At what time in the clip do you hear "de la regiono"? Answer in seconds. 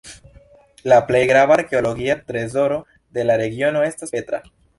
3.19-3.87